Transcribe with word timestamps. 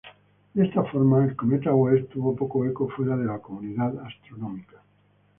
De 0.55 0.65
esta 0.65 0.81
forma, 0.85 1.23
el 1.23 1.35
cometa 1.35 1.75
West 1.75 2.09
tuvo 2.09 2.35
poco 2.35 2.65
eco 2.65 2.87
fuera 2.89 3.15
de 3.15 3.23
la 3.27 3.37
comunidad 3.37 3.99
astronómica. 4.03 4.81